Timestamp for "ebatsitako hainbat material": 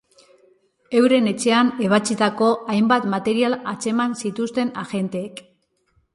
1.89-3.59